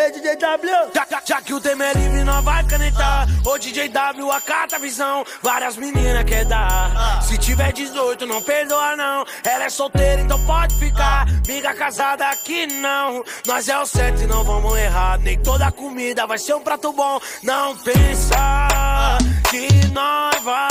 Ei, 0.00 0.10
DJ 0.12 0.36
W! 0.36 0.90
Já, 0.94 1.06
já, 1.10 1.22
já 1.26 1.42
que 1.42 1.52
o 1.52 1.60
tema 1.60 1.84
é 1.84 1.92
livre, 1.92 2.24
não 2.24 2.42
vai 2.42 2.64
canetar. 2.64 3.28
Ô, 3.44 3.58
DJ 3.58 3.90
W, 3.90 4.30
acata 4.30 4.76
a 4.76 4.78
visão. 4.78 5.22
Várias 5.42 5.76
meninas 5.76 6.24
quer 6.24 6.46
dar. 6.46 7.22
Se 7.22 7.36
tiver 7.36 7.70
18, 7.70 8.26
não 8.26 8.40
perdoa, 8.40 8.96
não. 8.96 9.26
Ela 9.44 9.64
é 9.64 9.68
solteira, 9.68 10.22
então 10.22 10.42
pode 10.46 10.74
ficar. 10.76 11.26
Miga 11.46 11.74
casada 11.74 12.26
aqui, 12.30 12.66
não. 12.66 13.22
Nós 13.46 13.68
é 13.68 13.78
o 13.78 13.84
certo 13.84 14.22
e 14.22 14.26
não 14.26 14.42
vamos 14.42 14.78
errar. 14.78 15.18
Nem 15.18 15.38
toda 15.38 15.70
comida 15.70 16.26
vai 16.26 16.38
ser 16.38 16.54
um 16.54 16.62
prato 16.62 16.94
bom. 16.94 17.20
Não 17.42 17.76
pensa 17.76 19.18
que 19.50 19.86
nós 19.92 20.42
vai 20.42 20.69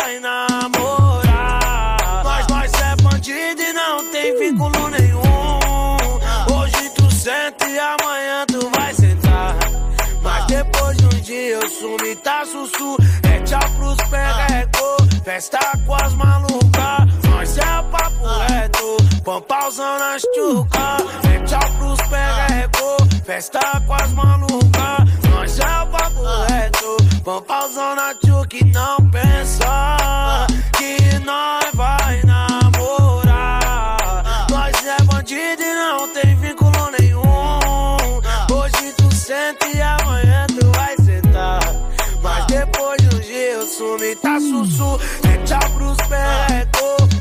sumi, 11.79 12.15
tá 12.17 12.45
sussu. 12.45 12.97
É 13.23 13.39
tchau 13.41 13.69
pros 13.77 13.97
perrecô. 14.09 14.97
Festa 15.23 15.59
com 15.85 15.95
as 15.95 16.13
malucas. 16.13 17.29
Nós 17.29 17.57
é 17.57 17.83
papo 17.91 18.25
reto. 18.47 18.97
Pampauzão 19.23 19.99
nas 19.99 20.21
chuca. 20.35 20.97
É 21.33 21.39
tchau 21.45 21.71
pros 21.77 21.99
perrecô. 22.09 23.23
Festa 23.25 23.81
com 23.85 23.93
as 23.93 24.11
malucas. 24.11 25.29
Nós 25.31 25.59
é 25.59 25.85
papo 25.85 26.21
reto. 26.49 26.97
Pampauzão 27.23 27.95
na 27.95 28.13
chuca 28.25 28.57
e 28.57 28.63
não 28.65 28.97
pensa 29.09 30.47
que 30.77 31.19
nós 31.19 31.68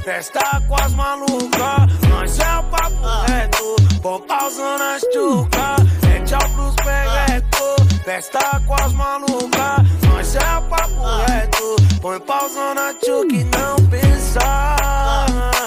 Festa 0.09 0.63
com 0.67 0.75
as 0.75 0.93
malucas. 0.95 2.09
Nós 2.09 2.39
é 2.39 2.59
o 2.59 2.63
papo 2.63 3.27
reto. 3.27 3.77
Pompauzão 4.01 4.79
na 4.79 4.99
chuca. 4.99 5.77
É 6.11 6.21
tchau 6.21 6.49
pros 6.55 6.75
perreco. 6.77 8.03
Festa 8.07 8.63
com 8.67 8.75
as 8.75 8.93
malucas. 8.95 9.87
Nós 10.07 10.35
é 10.35 10.57
o 10.57 10.63
papo 10.63 11.03
reto. 11.27 11.77
Põe 12.01 12.21
pauzão 12.21 12.75
na 12.75 12.95
chuca 13.05 13.35
e 13.35 13.45
não 13.45 13.77
pensar. 13.91 15.58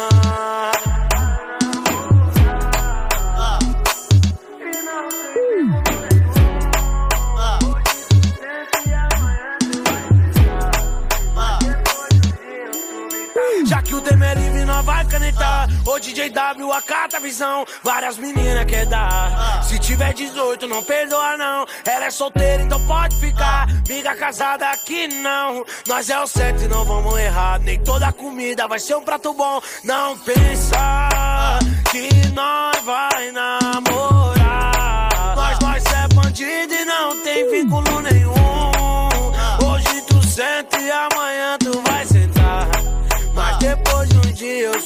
Ô 15.86 16.00
DJ 16.00 16.30
W, 16.30 16.72
acata 16.72 17.18
a 17.18 17.20
visão. 17.20 17.66
Várias 17.84 18.18
meninas 18.18 18.66
quer 18.66 18.86
dar. 18.86 19.64
Se 19.64 19.80
tiver 19.80 20.14
18, 20.14 20.68
não 20.68 20.84
perdoa, 20.84 21.36
não. 21.38 21.66
Ela 21.86 22.06
é 22.06 22.10
solteira, 22.12 22.64
então 22.64 22.86
pode 22.86 23.16
ficar. 23.20 23.68
Miga 23.88 24.16
casada 24.16 24.70
aqui, 24.70 25.08
não. 25.08 25.66
Nós 25.88 26.10
é 26.10 26.20
o 26.20 26.28
certo 26.28 26.64
e 26.64 26.68
não 26.68 26.86
vamos 26.86 27.20
errar. 27.20 27.60
Nem 27.60 27.80
toda 27.80 28.12
comida 28.14 28.68
vai 28.68 28.80
ser 28.80 28.96
um 28.96 29.04
prato 29.04 29.34
bom. 29.34 29.62
Não 29.84 30.18
pensa 30.20 31.60
que 31.92 32.28
nós 32.34 32.80
vai 32.84 33.32
namorar. 33.32 33.51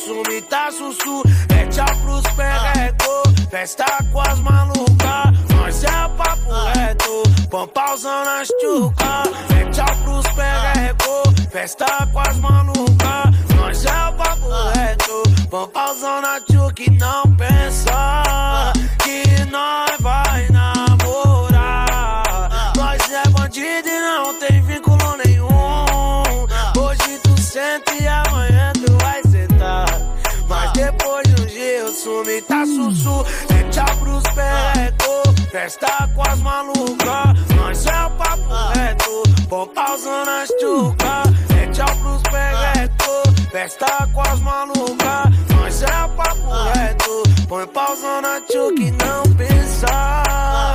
Um 0.09 0.23
dia 0.23 0.23
eu 0.23 0.23
sumi, 0.23 0.41
tá 0.41 0.71
sussu. 0.71 1.23
É 1.49 1.65
tchau 1.67 1.85
pros 2.03 2.21
perreco. 2.35 3.49
Festa 3.49 3.85
com 4.11 4.21
as 4.21 4.39
malucas. 4.39 5.55
Nós 5.55 5.83
é 5.83 6.09
papo 6.17 6.51
reto. 6.73 7.23
Pampauzão 7.49 8.25
na 8.25 8.43
chuca. 8.45 9.23
É 9.59 9.69
tchau 9.71 9.95
pros 10.03 10.25
perreco. 10.33 11.49
Festa 11.51 12.07
com 12.11 12.19
as 12.19 12.37
malucas. 12.37 13.55
Nós 13.55 13.85
é 13.85 14.11
papo 14.11 14.47
reto. 14.75 15.23
Pampauzão 15.49 16.21
na 16.21 16.39
chuca 16.39 16.83
e 16.83 16.89
não 16.91 17.23
pensa 17.35 18.73
que 19.03 19.45
nós 19.45 19.94
tá 32.41 32.65
sussu. 32.65 33.25
É 33.53 33.63
tchau 33.69 33.97
pros 33.97 34.23
perreco. 34.33 35.49
Festa 35.51 36.09
com 36.13 36.21
as 36.23 36.39
malucas. 36.39 37.55
Nós 37.55 37.85
é 37.85 38.05
o 38.05 38.09
papo 38.11 38.73
reto. 38.73 39.23
Pompauzão 39.47 40.25
na 40.25 40.45
chuca. 40.59 41.23
É 41.61 41.67
tchau 41.67 41.95
pros 41.97 42.21
perreco. 42.23 43.49
Festa 43.51 44.09
com 44.13 44.21
as 44.21 44.39
malucas. 44.39 45.25
Nós 45.55 45.81
é 45.83 46.05
o 46.05 46.09
papo 46.09 46.49
reto. 46.73 47.23
Põe 47.47 47.67
pauzão 47.67 48.21
na 48.21 48.41
chuca 48.51 48.81
e 48.81 48.91
não 48.91 49.23
pensar. 49.35 50.73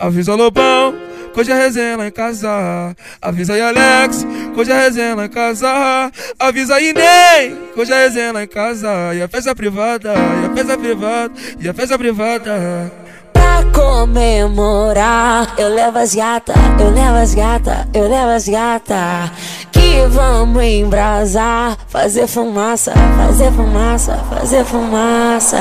Avisa 0.00 0.34
Lobão, 0.34 0.92
hoje 1.36 1.52
é 1.52 1.54
resenha 1.54 1.96
lá 1.96 2.08
em 2.08 2.10
casa. 2.10 2.96
Avisa 3.22 3.52
aí 3.52 3.62
Alex, 3.62 4.26
hoje 4.56 4.72
é 4.72 4.76
resenha 4.76 5.14
lá 5.14 5.26
em 5.26 5.28
casa. 5.28 6.10
Avisa 6.36 6.74
aí 6.74 6.92
Ney, 6.92 7.56
hoje 7.76 7.92
é 7.92 8.02
resenha 8.06 8.32
lá 8.32 8.42
em 8.42 8.48
casa. 8.48 9.14
E 9.14 9.22
a 9.22 9.28
festa 9.28 9.54
privada, 9.54 10.12
e 10.12 10.46
a 10.46 10.54
festa 10.56 10.76
privada, 10.76 11.32
e 11.60 11.68
a 11.68 11.72
festa 11.72 11.96
privada. 11.96 12.92
Pra 13.32 13.62
comemorar, 13.72 15.54
eu 15.56 15.68
levo 15.68 15.98
as 15.98 16.12
gata, 16.12 16.52
eu 16.80 16.90
levo 16.90 17.16
as 17.16 17.32
gata, 17.32 17.88
eu 17.94 18.08
levo 18.08 18.30
as 18.30 18.48
gata. 18.48 19.30
Que 19.70 20.04
vamos 20.08 20.64
embrasar, 20.64 21.78
fazer 21.86 22.26
fumaça, 22.26 22.92
fazer 23.16 23.52
fumaça, 23.52 24.16
fazer 24.28 24.64
fumaça. 24.64 25.58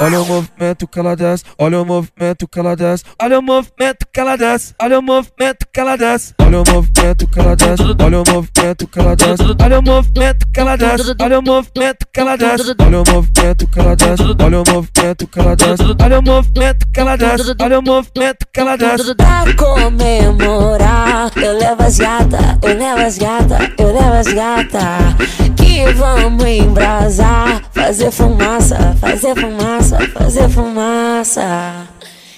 Olha 0.00 0.20
o 0.20 0.26
movimento 0.26 0.88
que 0.88 0.98
ela 0.98 1.14
desce, 1.14 1.44
olha 1.56 1.80
o 1.80 1.84
movimento 1.84 2.48
que 2.48 2.58
ela 2.58 2.74
desce, 2.74 3.04
olha 3.22 3.38
o 3.38 3.42
movimento 3.42 4.06
que 4.12 4.20
ela 4.20 4.36
desce, 4.36 4.74
olha 4.82 4.98
o 4.98 5.02
movimento 5.02 5.66
que 5.72 5.80
ela 5.80 5.96
desce, 5.96 6.34
olha 6.42 6.58
o 6.58 6.64
movimento 6.74 7.26
que 7.28 7.38
ela 7.38 7.56
desce, 7.56 7.94
olha 8.02 8.18
o 8.18 8.22
movimento 8.22 8.86
que 8.88 9.00
ela 9.00 9.16
desce, 9.16 9.54
olha 9.62 9.78
o 9.78 9.82
movimento 9.82 10.46
que 10.52 10.60
ela 10.60 10.76
desce, 10.76 11.14
olha 11.20 11.38
o 11.38 11.42
movimento 11.42 12.06
que 12.12 12.20
ela 12.20 12.36
desce, 12.36 12.74
olha 12.80 13.00
o 13.00 13.04
movimento 13.12 13.66
que 13.68 13.80
ela 13.80 13.96
desce, 13.96 14.36
olha 14.42 14.58
o 14.58 14.62
movimento 14.62 15.26
que 15.28 15.40
ela 15.40 15.56
desce, 15.56 15.94
olha 16.02 16.18
o 16.18 16.22
movimento 16.22 16.86
que 16.92 17.00
ela 17.00 17.16
desce, 17.16 17.54
olha 17.60 17.78
o 17.78 17.82
movimento 17.82 18.46
que 18.52 18.60
ela 18.60 18.76
desce. 18.76 19.14
Pra 19.14 19.54
comemorar, 19.56 21.30
eu 21.36 21.58
levo 21.58 21.82
as 21.82 21.98
gata, 21.98 22.58
eu 22.62 22.76
levo 22.76 23.00
as 23.00 23.18
gata, 23.18 23.72
eu 23.78 23.92
levo 23.92 24.14
as 24.14 24.26
gata. 24.26 25.53
Que 25.74 25.92
vamos 25.94 26.46
embrasar, 26.46 27.60
fazer 27.72 28.12
fumaça, 28.12 28.96
fazer 29.00 29.34
fumaça, 29.34 29.98
fazer 30.12 30.48
fumaça. 30.48 31.88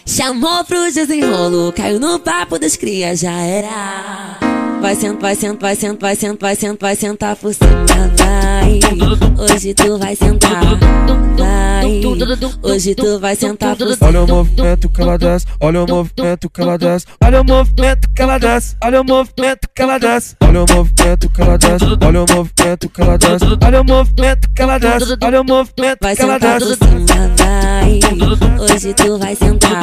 Chamou 0.06 0.64
pro 0.64 0.90
desenrolo, 0.90 1.70
caiu 1.70 2.00
no 2.00 2.18
papo 2.18 2.58
das 2.58 2.76
crias, 2.76 3.20
já 3.20 3.38
era. 3.38 4.45
Vai 4.80 4.94
sentar, 4.94 5.20
vai 5.20 5.34
sentar, 5.34 5.60
vai 5.60 5.76
sentar, 5.76 6.00
vai 6.00 6.16
sentar, 6.16 6.38
vai 6.40 6.56
sentar, 6.56 6.78
vai 6.80 6.96
sentar 6.96 7.36
por 7.36 7.54
cima, 7.54 7.84
vai. 8.18 8.80
Hoje 9.38 9.74
tu 9.74 9.98
vai 9.98 10.14
sentar, 10.16 10.62
vai. 11.36 12.00
Hoje 12.62 12.94
tu 12.94 13.18
vai 13.18 13.34
sentar 13.36 13.76
por 13.76 13.94
cima. 13.94 14.08
Olha 14.08 14.22
o 14.22 14.26
movimento 14.26 14.88
que 14.88 15.02
ela 15.02 15.18
desce, 15.18 15.46
olha 15.60 15.82
o 15.82 15.86
movimento 15.86 16.50
que 16.50 16.60
ela 16.60 16.78
desce, 16.78 17.06
olha 17.24 17.40
o 17.40 17.44
movimento 17.44 18.08
que 18.14 18.22
ela 18.22 18.38
desce, 18.38 18.76
olha 18.82 19.00
o 19.00 19.04
movimento 19.04 19.68
que 19.74 19.82
ela 19.82 19.98
desce, 19.98 20.36
olha 20.42 20.62
o 20.62 20.66
movimento 20.68 21.28
que 21.30 21.42
ela 21.42 21.58
desce, 21.58 21.96
olha 22.04 22.20
o 22.20 22.26
movimento 22.26 22.88
que 22.90 23.02
ela 23.02 23.18
desce, 23.18 23.44
olha 23.64 23.80
o 23.80 23.84
movimento 23.84 24.50
que 24.54 24.62
ela 24.62 24.78
desce, 24.78 25.16
olha 25.22 25.40
o 25.40 25.44
movimento 25.44 25.98
que 25.98 26.06
ela 26.06 26.34
sentar 26.34 26.60
por 26.60 26.68
desce. 26.68 26.78
cima, 26.84 27.34
vai. 27.38 28.00
Hoje 28.60 28.94
tu 28.94 29.18
vai 29.18 29.34
sentar, 29.36 29.82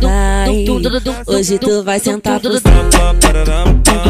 vai. 0.00 0.66
Hoje 1.26 1.58
tu 1.58 1.82
vai 1.84 1.98
sentar 1.98 2.40
por 2.40 2.52
cima. 2.52 4.09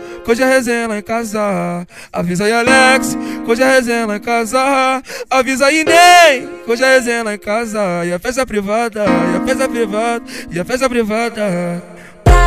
hoje 0.27 0.43
é 0.43 0.45
resenha 0.45 0.87
lá 0.87 0.97
em 0.97 1.01
casa. 1.01 1.87
Avisa 2.11 2.45
aí 2.45 2.53
Alex, 2.53 3.17
hoje 3.47 3.63
é 3.63 3.75
resenha 3.75 4.05
lá 4.05 4.17
em 4.17 4.19
casa. 4.19 5.03
Avisa 5.29 5.65
aí 5.65 5.83
Ney, 5.83 6.49
hoje 6.67 6.83
é 6.83 6.95
resenha 6.95 7.23
lá 7.23 7.33
em 7.33 7.39
casa. 7.39 8.05
E 8.05 8.13
a 8.13 8.19
festa 8.19 8.45
privada, 8.45 9.05
e 9.05 9.37
a 9.37 9.45
festa 9.45 9.69
privada, 9.69 10.25
e 10.51 10.59
a 10.59 10.65
festa 10.65 10.89
privada. 10.89 12.00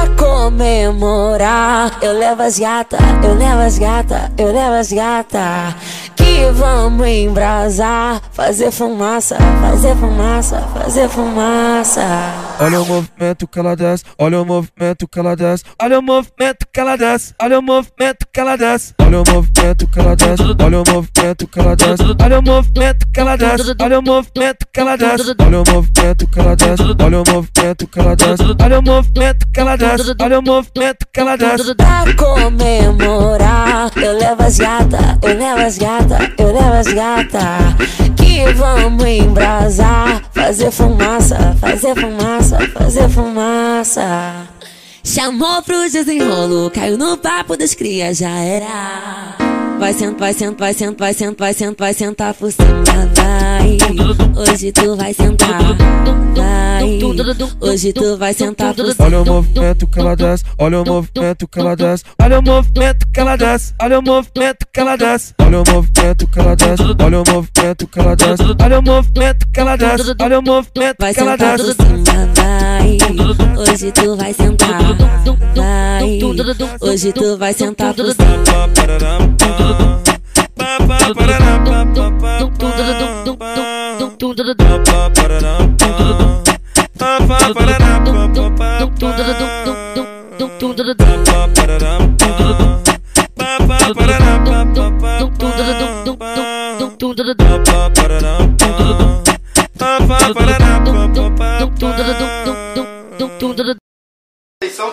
Pra 0.04 0.14
comemorar, 0.16 1.98
eu 2.02 2.12
levo 2.12 2.42
as 2.42 2.58
gata, 2.58 2.98
eu 3.22 3.34
levo 3.34 3.62
as 3.62 3.78
gata, 3.78 4.30
eu 4.36 4.52
levo 4.52 4.74
as 4.74 4.92
gata. 4.92 5.74
Que 6.14 6.50
vamos 6.52 7.06
embrasar, 7.06 8.20
fazer 8.30 8.70
fumaça, 8.70 9.38
fazer 9.62 9.96
fumaça, 9.96 10.60
fazer 10.74 11.08
fumaça. 11.08 12.02
Olha 12.60 12.82
o 12.82 12.84
movimento 12.84 13.48
que 13.48 13.58
ela 13.58 13.74
desce, 13.74 14.04
olha 14.18 14.42
o 14.42 14.44
movimento 14.44 15.08
que 15.08 15.18
ela 15.18 15.34
desce, 15.34 15.64
olha 15.80 15.98
o 15.98 16.02
movimento 16.02 16.66
que 16.70 16.80
ela 16.80 16.96
desce, 16.96 17.34
olha 17.40 17.58
o 17.58 17.62
movimento 17.62 18.26
que 18.30 18.40
ela 18.40 18.56
desce, 18.56 18.92
olha 19.14 19.22
o 19.22 19.34
movimento 19.34 19.86
que 19.86 20.00
ela 20.00 20.16
desce, 20.16 20.42
olha 20.42 20.80
o 20.80 20.84
movimento 20.92 21.46
que 21.46 21.60
ela 21.60 21.76
desce, 21.76 22.02
olha 22.20 22.38
o 22.38 22.42
movimento 22.42 23.06
que 23.12 23.20
ela 23.20 23.36
desce, 23.36 23.74
olha 23.80 23.98
o 23.98 24.02
movimento 24.02 24.66
que 24.72 24.80
ela 24.80 24.96
desce, 24.96 25.34
olha 25.40 25.60
o 25.60 25.64
movimento 25.70 26.26
que 26.26 26.40
ela 26.40 26.56
desce, 26.56 26.82
olha 26.82 27.18
o 27.18 27.22
movimento 27.22 27.86
que 27.86 28.00
ela 28.00 28.16
desce, 28.16 28.54
olha 28.60 28.78
o 28.78 28.82
movimento 28.82 29.46
que 29.52 29.60
ela 29.60 29.76
desce, 29.76 30.14
olha 30.20 30.38
o 30.38 30.42
movimento 30.42 31.06
que 31.12 31.20
ela 31.20 31.36
desce. 31.36 31.74
Pra 31.76 32.04
comemorar, 32.16 33.90
eu 33.96 34.18
levo 34.18 34.42
as 34.42 34.58
gata, 34.58 35.18
eu 35.22 35.38
levo 35.38 35.60
as 35.60 35.78
gata, 35.78 36.32
eu 36.38 36.46
levo 36.52 36.74
as 36.74 36.86
gata. 36.92 37.76
Que 38.16 38.52
vamos 38.54 39.06
embrasar, 39.06 40.22
fazer 40.32 40.70
fumaça, 40.70 41.56
fazer 41.60 41.94
fumaça, 41.94 42.58
fazer 42.74 43.08
fumaça. 43.08 44.43
Chamou 45.04 45.62
pro 45.62 45.88
desenrolo, 45.90 46.70
caiu 46.70 46.96
no 46.96 47.18
papo 47.18 47.58
das 47.58 47.74
crias, 47.74 48.16
já 48.16 48.38
era. 48.38 49.53
Vai 49.78 49.92
sentar, 49.92 50.18
vai 50.18 50.32
sentar, 50.34 50.58
vai 50.58 50.74
sentar, 50.74 50.96
vai 50.98 51.14
sentar, 51.14 51.36
vai 51.38 51.54
sentar, 51.54 51.76
vai 51.78 51.94
sentar 51.94 52.34
por 52.34 52.52
cima, 52.52 52.82
vai. 53.16 53.78
Hoje 54.36 54.72
tu 54.72 54.96
vai 54.96 55.12
sentar, 55.12 55.60
vai. 56.34 56.98
Hoje 57.60 57.92
tu 57.92 58.16
vai 58.16 58.32
sentar 58.34 58.74
por 58.74 58.86
cima. 58.92 59.06
Olha 59.06 59.20
o 59.20 59.24
movimento 59.24 59.86
que 59.86 60.00
ela 60.00 60.16
desce, 60.16 60.44
olha 60.58 60.80
o 60.80 60.84
movimento 60.84 61.48
que 61.48 61.60
ela 61.60 61.76
desce, 61.76 62.04
olha 62.22 62.38
o 62.38 62.42
movimento 62.42 63.06
que 63.12 63.20
ela 63.20 63.36
desce, 63.36 63.74
olha 63.80 63.98
o 63.98 64.02
movimento 64.02 64.66
que 64.72 64.80
ela 64.80 64.96
desce, 64.96 65.34
olha 65.40 65.58
o 65.60 65.64
movimento 65.66 66.26
que 66.28 66.40
ela 66.40 66.56
desce, 66.56 66.94
olha 67.02 67.18
o 67.18 67.24
movimento 67.24 67.86
que 67.88 68.00
ela 68.00 68.16
desce, 68.16 68.42
olha 68.62 68.78
o 68.78 68.82
movimento 68.82 69.48
que 69.52 69.60
ela 69.60 69.76
desce, 69.76 70.14
olha 70.20 70.38
o 70.38 70.42
movimento 70.42 70.96
Vai 70.98 71.14
que 71.14 71.20
ela 71.20 71.32
sentar 71.32 71.56
por 71.58 71.66
desce. 71.66 71.76
cima, 71.76 72.28
vai. 72.36 72.98
Hoje 73.58 73.92
tu 73.92 74.16
vai 74.16 74.32
sentar, 74.32 74.80
vai. 75.54 76.20
Hoje 76.80 77.12
tu 77.12 77.36
vai 77.38 77.52
sentar 77.52 77.94
por 77.94 78.04
cima. 78.12 79.63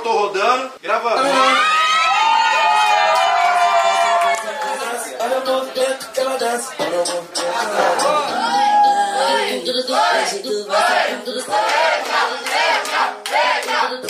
Tô 0.03 0.11
rodando, 0.13 0.71
gravando. 0.81 1.21
Faz 6.61 6.77
tudo 6.77 7.03
do 9.83 9.95
faz 9.97 10.41
do 10.43 10.63
vai 10.67 11.11
tá 13.61 13.87
do 13.87 14.01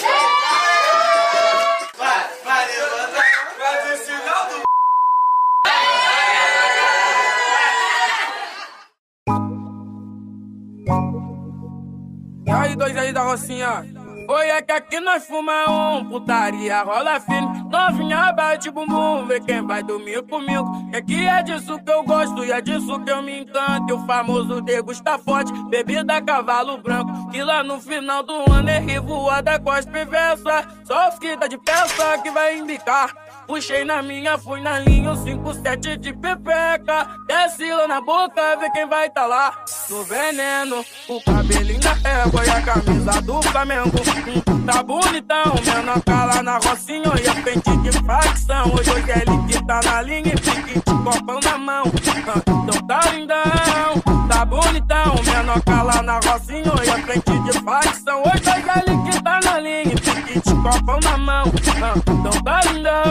E 12.45 12.51
aí, 12.51 12.75
dois 12.75 12.97
aí 12.97 13.13
da 13.13 13.21
Rocinha? 13.23 14.00
Oi, 14.31 14.47
é 14.47 14.61
que 14.61 14.71
aqui 14.71 14.97
nós 15.01 15.25
fuma 15.25 15.69
um, 15.69 16.05
putaria 16.05 16.83
rola 16.83 17.19
fino. 17.19 17.69
Novinha 17.69 18.31
bate 18.31 18.71
bumbum, 18.71 19.25
vê 19.27 19.41
quem 19.41 19.61
vai 19.67 19.83
dormir 19.83 20.21
comigo. 20.21 20.89
Que 20.89 20.95
aqui 20.95 21.27
é 21.27 21.43
disso 21.43 21.77
que 21.77 21.91
eu 21.91 22.01
gosto 22.01 22.45
e 22.45 22.49
é 22.49 22.61
disso 22.61 22.97
que 23.01 23.11
eu 23.11 23.21
me 23.21 23.41
encanto. 23.41 23.89
E 23.89 23.93
o 23.93 24.05
famoso 24.05 24.61
degusta 24.61 25.19
forte, 25.19 25.51
bebida 25.69 26.21
cavalo 26.21 26.77
branco. 26.77 27.29
Que 27.29 27.43
lá 27.43 27.61
no 27.61 27.81
final 27.81 28.23
do 28.23 28.49
ano 28.49 28.69
é 28.69 28.79
revoada 28.79 29.59
com 29.59 29.69
as 29.69 29.85
perversas. 29.85 30.65
Só 30.85 31.11
que 31.11 31.35
tá 31.35 31.47
de 31.47 31.57
peça 31.57 32.17
que 32.19 32.31
vai 32.31 32.57
embicar. 32.57 33.13
Puxei 33.45 33.83
na 33.83 34.01
minha, 34.01 34.37
fui 34.37 34.61
na 34.61 34.79
linha, 34.79 35.11
o 35.11 35.17
57 35.17 35.97
de 35.97 36.13
pepeca. 36.13 37.05
Desce 37.27 37.69
lá 37.69 37.85
na 37.85 37.99
boca, 37.99 38.55
vê 38.55 38.69
quem 38.69 38.87
vai 38.87 39.09
tá 39.09 39.25
lá. 39.25 39.53
No 39.89 40.05
veneno, 40.05 40.85
o 41.09 41.21
cabelinho 41.21 41.81
da 41.81 41.97
égua 42.09 42.45
e 42.45 42.49
a 42.49 42.61
camisa 42.61 43.21
do 43.21 43.41
Flamengo. 43.41 44.20
Tá 44.21 44.83
bonitão, 44.83 45.55
menor 45.65 45.99
cala 46.05 46.43
na 46.43 46.57
rocinha 46.57 47.11
e 47.23 47.27
a 47.27 47.33
frente 47.41 47.75
de 47.77 47.91
facção. 48.05 48.71
Hoje 48.71 48.91
hoje 48.91 49.11
é 49.11 49.23
ele 49.27 49.47
que 49.47 49.65
tá 49.65 49.79
na 49.83 50.01
linha 50.03 50.19
e 50.27 50.39
pique 50.39 50.73
de 50.75 50.81
copão 50.81 51.39
na 51.43 51.57
mão. 51.57 51.83
Ah, 52.27 52.41
Então 52.47 52.87
tá 52.87 52.99
lindão, 53.11 54.27
tá 54.29 54.45
bonitão, 54.45 55.15
menor 55.25 55.61
cala 55.63 56.01
na 56.03 56.19
rocinha 56.19 56.71
e 56.85 56.89
a 56.89 56.97
frente 56.99 57.39
de 57.39 57.51
facção. 57.63 58.21
Hoje 58.21 58.31
hoje 58.37 58.69
é 58.69 58.83
ele 58.91 59.11
que 59.11 59.23
tá 59.23 59.39
na 59.43 59.59
linha 59.59 59.83
e 59.85 59.95
pique 59.99 60.39
de 60.39 60.55
copão 60.55 60.99
na 61.03 61.17
mão. 61.17 61.45
Ah, 61.81 61.93
Então 62.07 62.43
tá 62.43 62.61
lindão, 62.71 63.03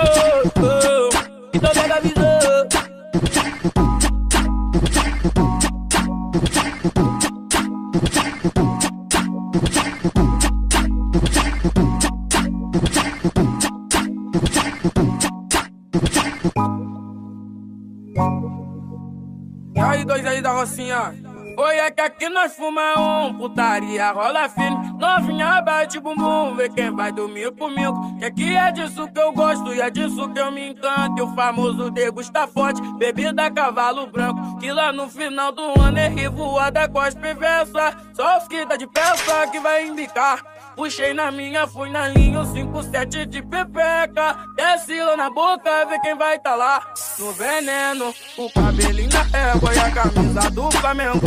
putaria 23.91 24.13
rola 24.13 24.49
fino. 24.49 24.99
Novinha 24.99 25.61
bate 25.63 25.99
bumbum, 25.99 26.55
vê 26.55 26.69
quem 26.69 26.95
vai 26.95 27.13
dormir 27.13 27.51
comigo. 27.53 28.19
Que 28.19 28.25
aqui 28.25 28.57
é 28.57 28.71
disso 28.71 29.09
que 29.09 29.21
eu 29.21 29.33
gosto 29.33 29.75
e 29.75 29.81
é 29.81 29.91
disso 29.91 30.29
que 30.33 30.39
eu 30.39 30.51
me 30.53 30.71
encanto. 30.71 31.19
E 31.19 31.23
o 31.23 31.35
famoso 31.35 31.91
degusta 31.91 32.47
forte, 32.47 32.81
bebida 32.99 33.51
cavalo 33.51 34.07
branco. 34.07 34.59
Que 34.59 34.73
lá 34.73 34.93
no 34.93 35.09
final 35.09 35.53
do 35.53 35.81
ano 35.81 35.99
é 35.99 36.09
revoada 36.09 36.89
com 36.89 37.01
as 37.01 37.15
perversas. 37.15 37.97
Só 38.15 38.39
os 38.39 38.49
que 38.49 38.65
tá 38.67 38.77
de 38.77 38.87
peça 38.87 39.47
que 39.49 39.59
vai 39.59 39.87
embicar. 39.87 40.43
Puxei 40.81 41.13
na 41.13 41.31
minha, 41.31 41.67
fui 41.67 41.91
na 41.91 42.09
linha, 42.09 42.41
o 42.41 42.47
57 42.55 43.27
de 43.27 43.43
pepeca. 43.43 44.35
Desce 44.57 44.99
lá 44.99 45.15
na 45.15 45.29
boca, 45.29 45.85
vê 45.85 45.99
quem 45.99 46.17
vai 46.17 46.39
tá 46.39 46.55
lá. 46.55 46.81
No 47.19 47.31
veneno, 47.35 48.15
o 48.39 48.51
cabelinho 48.51 49.11
da 49.11 49.27
égua 49.39 49.75
e 49.75 49.79
a 49.79 49.91
camisa 49.91 50.51
do 50.51 50.71
Flamengo. 50.71 51.21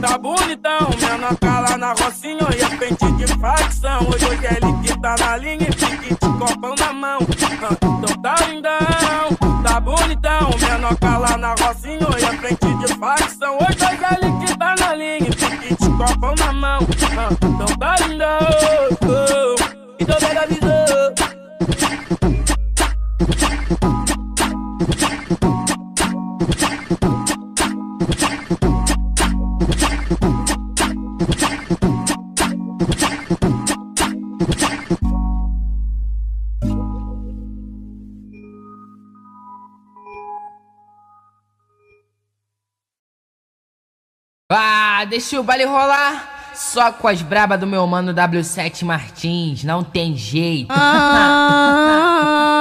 Tá 0.00 0.16
bonitão, 0.16 0.88
menor 1.00 1.36
cala 1.40 1.76
na 1.76 1.94
rocinha 1.94 2.46
e 2.56 2.62
a 2.62 2.70
frente 2.78 3.10
de 3.10 3.26
facção. 3.40 4.08
Hoje 4.08 4.24
hoje 4.24 4.46
é 4.46 4.52
ele 4.52 4.72
que 4.84 5.00
tá 5.00 5.16
na 5.18 5.36
linha 5.36 5.66
e 5.68 5.74
pique 5.74 6.14
de 6.14 6.16
copão 6.38 6.74
na 6.78 6.92
mão. 6.92 7.18
Ah, 7.62 7.76
Então 7.82 8.22
tá 8.22 8.36
lindão, 8.46 9.62
tá 9.64 9.80
bonitão, 9.80 10.50
menor 10.60 10.96
cala 10.98 11.36
na 11.36 11.56
rocinha 11.58 12.06
e 12.20 12.24
a 12.24 12.38
frente 12.38 12.74
de 12.74 12.94
facção. 12.94 13.56
Hoje 13.56 13.84
hoje 13.84 14.04
é 14.04 14.14
ele 14.14 14.25
copo 15.96 16.34
na 16.38 16.52
mão, 16.52 16.80
não 17.14 17.66
tão 17.66 17.76
balinda, 17.76 18.38
deixa 45.06 45.40
o 45.40 45.42
baile 45.42 45.64
rolar. 45.64 46.52
Só 46.54 46.90
com 46.90 47.06
as 47.06 47.20
brabas 47.20 47.60
do 47.60 47.66
meu 47.66 47.86
mano 47.86 48.14
W7 48.14 48.84
Martins, 48.84 49.62
não 49.62 49.84
tem 49.84 50.16
jeito. 50.16 50.72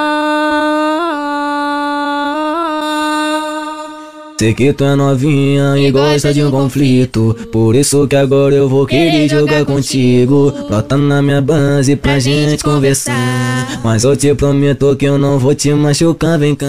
Sei 4.37 4.53
que 4.53 4.73
tu 4.73 4.83
é 4.83 4.95
novinha 4.97 5.77
e 5.77 5.89
gosta 5.89 6.33
de 6.33 6.43
um 6.43 6.51
conflito. 6.51 7.33
Por 7.53 7.73
isso 7.73 8.05
que 8.05 8.17
agora 8.17 8.53
eu 8.53 8.67
vou 8.67 8.85
querer 8.85 9.29
jogar 9.29 9.63
contigo. 9.63 10.53
Brota 10.67 10.97
na 10.97 11.21
minha 11.21 11.41
base 11.41 11.95
pra 11.95 12.19
gente 12.19 12.61
conversar. 12.61 13.79
Mas 13.81 14.03
eu 14.03 14.13
te 14.13 14.35
prometo 14.35 14.93
que 14.97 15.05
eu 15.05 15.17
não 15.17 15.39
vou 15.39 15.55
te 15.55 15.73
machucar, 15.73 16.37
vem 16.37 16.53
cá. 16.53 16.67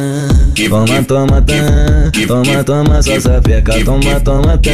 Toma, 0.69 1.03
toma, 1.03 1.43
tá 1.43 1.55
Toma, 2.29 2.63
toma, 2.63 3.03
só 3.03 3.19
sapeca. 3.19 3.85
Toma, 3.85 4.21
toma, 4.21 4.59
tá 4.59 4.71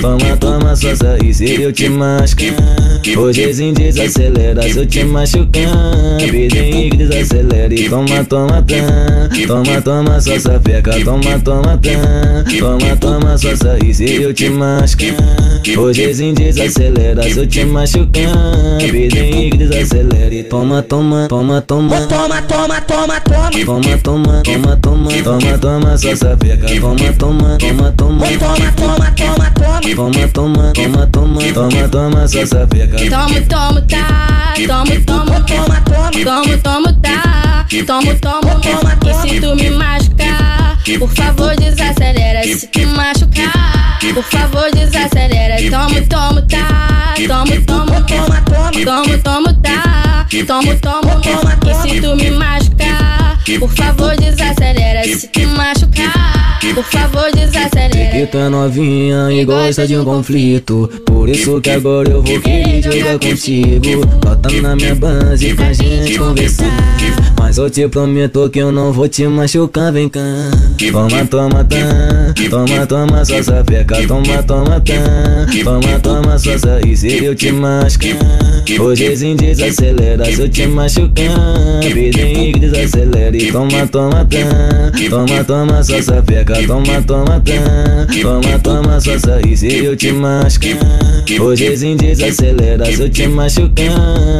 Toma, 0.00 0.36
toma, 0.36 0.74
só 0.74 0.88
e 1.24 1.32
se 1.32 1.62
eu 1.62 1.72
te 1.72 1.88
machucar 1.88 2.95
Hoje 3.14 3.62
em 3.62 3.72
desacelera 3.72 4.62
se 4.62 4.78
eu 4.78 4.86
te 4.86 5.04
machucar 5.04 6.18
Pede 6.18 6.58
e 6.58 6.90
desacelera 6.90 7.72
e 7.72 7.88
toma, 7.88 8.24
toma, 8.24 8.62
tá 8.62 9.46
Toma, 9.46 9.80
toma, 9.80 10.20
só 10.20 10.38
sapeca 10.38 10.92
Toma, 11.04 11.38
toma, 11.38 11.78
tá 11.78 12.44
Toma, 12.58 12.96
toma, 12.96 13.38
só 13.38 13.54
sair 13.54 13.94
se 13.94 14.22
eu 14.22 14.34
te 14.34 14.50
machucar 14.50 15.14
Hoje 15.78 16.24
em 16.24 16.34
desacelera 16.34 17.22
se 17.22 17.38
eu 17.38 17.46
te 17.46 17.64
machucar 17.64 18.78
Pedem 18.80 19.50
que 19.50 19.56
desacelere 19.58 20.42
Toma, 20.44 20.82
toma, 20.82 21.28
toma, 21.28 21.60
toma 21.62 22.00
Toma, 22.06 22.42
toma, 22.42 22.80
toma, 22.80 23.20
toma 23.20 23.50
Toma, 23.64 23.98
toma, 23.98 24.42
toma, 24.42 24.76
toma 24.76 25.10
Toma, 25.22 25.58
toma, 25.58 25.96
só 25.96 26.16
sapeca 26.16 26.66
Toma, 26.80 27.12
toma, 27.18 27.58
toma, 27.58 27.92
toma 27.92 28.26
Toma, 28.26 28.72
toma, 28.72 29.10
toma, 29.12 29.50
toma 29.52 29.76
Toma, 29.94 30.28
toma, 30.28 30.72
toma, 30.72 31.06
toma 31.06 31.52
Toma, 31.52 31.88
toma, 31.88 32.28
só 32.28 32.44
sapeca 32.44 32.95
Toma, 32.96 33.40
toma, 33.48 33.82
tá 33.82 34.54
Toma, 34.66 34.84
toma, 35.06 35.40
toma, 35.40 35.80
toma 35.82 36.10
Toma, 36.24 36.58
toma, 36.58 36.92
tá 37.02 37.66
Toma, 37.86 38.14
toma, 38.14 38.60
toma 38.60 38.96
E 39.06 39.28
se 39.28 39.40
tu 39.40 39.54
me 39.54 39.70
machucar 39.70 40.56
por 40.98 41.10
favor, 41.10 41.56
desacelera 41.56 42.44
se 42.44 42.68
tu 42.68 42.86
machucar. 42.86 43.98
Por 44.14 44.22
favor, 44.22 44.70
desacelera. 44.72 45.56
Tomo, 45.68 46.06
tomo, 46.08 46.42
tá. 46.42 47.14
Tomo, 47.26 47.60
tomo, 47.66 48.06
toma, 48.06 48.40
toma. 48.42 48.70
Tomo, 48.84 49.18
tomo, 49.18 49.52
tá. 49.62 50.26
Tomo, 50.46 50.76
tomo, 50.76 51.20
toma. 51.20 51.58
E 51.66 51.74
se 51.74 52.00
tu 52.00 52.14
me 52.14 52.30
machucar, 52.30 53.36
por 53.58 53.70
favor, 53.70 54.16
desacelera 54.16 55.02
se 55.02 55.26
tu 55.26 55.40
machucar. 55.48 55.75
Por 56.76 56.84
favor, 56.84 57.32
desacelera. 57.32 58.10
Que 58.10 58.26
tu 58.26 58.36
é 58.36 58.50
novinha 58.50 59.32
e 59.32 59.46
gosta 59.46 59.86
de 59.86 59.96
um 59.96 60.04
conflito. 60.04 60.90
Por 61.06 61.26
isso 61.26 61.58
que 61.58 61.70
agora 61.70 62.10
eu 62.10 62.22
vou 62.22 62.38
querer 62.38 62.82
jogar 62.82 63.18
contigo. 63.18 64.06
Bota 64.22 64.50
na 64.60 64.76
minha 64.76 64.94
base 64.94 65.54
pra 65.54 65.72
gente 65.72 66.18
conversar. 66.18 66.66
Mas 67.38 67.56
eu 67.56 67.70
te 67.70 67.88
prometo 67.88 68.50
que 68.50 68.58
eu 68.58 68.70
não 68.70 68.92
vou 68.92 69.08
te 69.08 69.26
machucar, 69.26 69.90
vem 69.90 70.06
cá. 70.06 70.20
Toma, 70.92 71.24
toma, 71.26 71.64
tá. 71.64 71.76
Toma, 72.50 72.86
toma, 72.86 73.24
só 73.24 73.42
sapeca. 73.42 74.06
Toma, 74.06 74.42
toma, 74.42 74.78
tá. 74.80 75.46
Toma, 75.64 75.98
toma, 76.00 76.38
só 76.38 76.50
e 76.86 76.94
se 76.94 77.24
eu 77.24 77.34
te 77.34 77.52
machucar. 77.52 78.18
Hoje 78.78 79.26
em 79.26 79.34
desacelera 79.34 80.26
se 80.26 80.40
eu 80.40 80.48
te 80.48 80.66
machucar. 80.66 81.24
Pedem 81.80 82.52
que 82.52 82.60
desacelere. 82.60 83.50
Toma, 83.50 83.86
toma, 83.86 84.26
tá. 84.26 85.08
Toma, 85.08 85.44
toma, 85.44 85.82
só 85.82 86.02
sapeca. 86.02 86.65
Toma, 86.66 87.00
toma, 87.02 87.40
toma, 87.40 88.06
toma, 88.20 88.58
toma, 88.58 89.00
só 89.00 89.16
sorriso 89.20 89.66
e 89.66 89.84
eu 89.84 89.96
te 89.96 90.10
machucar. 90.10 90.76
Hoje 91.40 91.86
em 91.86 91.96
desacelera, 91.96 92.84
se 92.86 93.00
eu 93.00 93.08
te 93.08 93.28
machucar. 93.28 93.86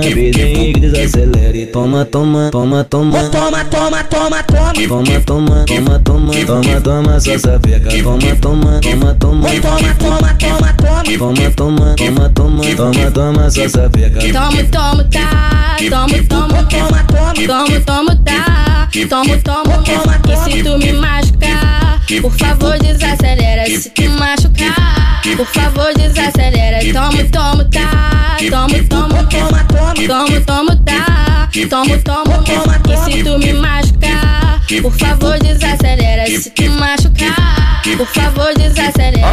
Vem, 0.02 0.70
e 0.70 0.72
desacelere. 0.72 1.66
Toma, 1.66 2.04
toma, 2.04 2.50
toma, 2.50 2.82
toma. 2.82 3.30
Toma, 3.30 3.64
toma, 3.66 4.04
toma, 4.04 4.42
toma. 4.42 4.72
Toma, 4.88 5.20
toma, 5.20 5.64
toma, 5.66 5.98
toma. 6.00 6.32
Toma, 6.44 6.80
toma, 6.80 7.20
só 7.20 7.38
sapeca. 7.38 7.90
Toma, 8.02 8.36
toma, 8.40 8.80
toma, 8.80 9.14
toma. 9.14 9.48
Toma, 9.60 9.94
toma, 9.94 10.34
toma, 10.34 10.74
toma. 10.74 11.02
Toma, 11.18 11.50
toma, 11.52 11.94
toma, 11.94 12.28
toma. 12.30 12.62
Toma, 12.74 13.10
toma, 13.12 13.50
só 13.50 13.68
sapeca. 13.68 14.20
Toma, 14.32 14.64
toma, 14.72 15.04
tá. 15.04 15.76
Toma, 15.88 16.22
toma, 16.28 16.64
toma, 16.64 17.04
toma. 17.04 17.34
Toma, 17.46 17.80
toma, 17.86 18.16
tá. 18.24 18.88
Toma, 19.08 19.38
toma, 19.44 19.78
toma. 19.84 20.16
E 20.28 20.36
se 20.36 20.62
tu 20.64 20.78
me 20.78 20.92
toma 20.92 21.85
por 22.20 22.32
favor 22.38 22.78
desacelera, 22.78 23.66
se 23.66 23.90
tu 23.90 24.02
machucar, 24.10 25.20
por 25.36 25.46
favor 25.46 25.92
desacelera, 25.94 26.78
toma, 26.92 27.24
toma, 27.30 27.64
tá, 27.70 28.36
toma, 28.50 28.68
toma, 28.88 29.24
toma, 29.24 29.64
toma, 30.06 30.40
toma, 30.46 30.76
tá. 30.84 31.48
Tomo, 31.70 31.98
tomo, 32.02 32.44
toma, 32.44 32.80
e 32.92 32.96
se 33.16 33.24
tu 33.24 33.38
me 33.38 33.52
machucar, 33.54 34.60
por 34.82 34.92
favor 34.92 35.38
desacelera. 35.38 36.26
Se 36.26 36.50
tu 36.50 36.68
machucar, 36.70 37.82
por 37.96 38.06
favor 38.06 38.54
desacelera. 38.54 39.26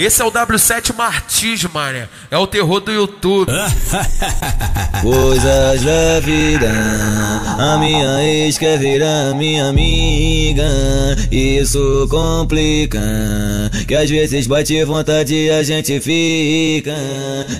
Esse 0.00 0.22
é 0.22 0.24
o 0.24 0.32
W7 0.32 0.96
Martins, 0.96 1.62
mané. 1.64 2.08
É 2.30 2.38
o 2.38 2.46
terror 2.46 2.80
do 2.80 2.90
YouTube. 2.90 3.52
Coisas 5.02 5.82
da 5.82 6.20
vida, 6.20 6.70
a 7.58 7.78
minha 7.78 8.22
ex 8.22 8.56
quer 8.56 8.78
virar 8.78 9.34
minha 9.34 9.66
amiga. 9.66 10.66
Isso 11.30 12.06
complica, 12.10 13.00
que 13.86 13.94
às 13.94 14.08
vezes 14.08 14.46
bate 14.46 14.82
vontade 14.84 15.34
e 15.34 15.50
a 15.50 15.62
gente 15.62 16.00
fica. 16.00 16.94